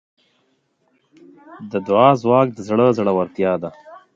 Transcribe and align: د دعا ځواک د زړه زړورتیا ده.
د 1.71 1.73
دعا 1.87 2.09
ځواک 2.21 2.47
د 2.53 2.59
زړه 2.69 2.85
زړورتیا 2.97 3.53
ده. 3.61 3.69